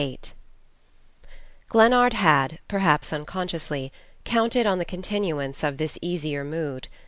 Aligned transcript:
VIII 0.01 0.19
Glennard 1.69 2.13
had, 2.13 2.57
perhaps 2.67 3.13
unconsciously, 3.13 3.91
counted 4.23 4.65
on 4.65 4.79
the 4.79 4.83
continuance 4.83 5.63
of 5.63 5.77
this 5.77 5.99
easier 6.01 6.43
mood. 6.43 6.87